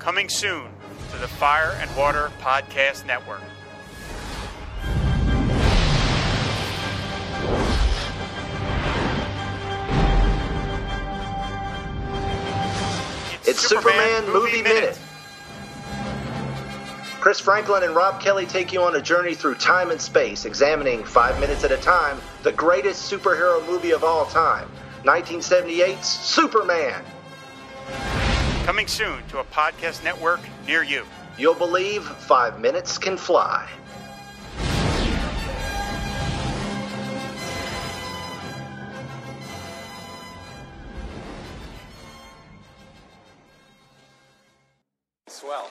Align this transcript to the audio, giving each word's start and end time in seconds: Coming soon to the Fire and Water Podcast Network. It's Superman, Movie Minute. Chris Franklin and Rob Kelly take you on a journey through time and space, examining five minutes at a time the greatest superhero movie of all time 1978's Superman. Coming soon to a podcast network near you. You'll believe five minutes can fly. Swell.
Coming 0.00 0.30
soon 0.30 0.66
to 1.12 1.18
the 1.18 1.28
Fire 1.28 1.76
and 1.78 1.94
Water 1.94 2.30
Podcast 2.40 3.04
Network. 3.04 3.42
It's 13.46 13.60
Superman, 13.60 14.32
Movie 14.32 14.62
Minute. 14.62 14.98
Chris 17.20 17.38
Franklin 17.38 17.82
and 17.82 17.94
Rob 17.94 18.22
Kelly 18.22 18.46
take 18.46 18.72
you 18.72 18.80
on 18.80 18.96
a 18.96 19.02
journey 19.02 19.34
through 19.34 19.56
time 19.56 19.90
and 19.90 20.00
space, 20.00 20.46
examining 20.46 21.04
five 21.04 21.38
minutes 21.38 21.62
at 21.62 21.72
a 21.72 21.76
time 21.76 22.18
the 22.42 22.52
greatest 22.52 23.12
superhero 23.12 23.64
movie 23.66 23.90
of 23.90 24.02
all 24.02 24.24
time 24.24 24.66
1978's 25.04 26.08
Superman. 26.08 27.04
Coming 28.64 28.86
soon 28.86 29.26
to 29.28 29.38
a 29.38 29.44
podcast 29.44 30.04
network 30.04 30.40
near 30.66 30.82
you. 30.82 31.04
You'll 31.38 31.54
believe 31.54 32.04
five 32.04 32.60
minutes 32.60 32.98
can 32.98 33.16
fly. 33.16 33.68
Swell. 45.26 45.70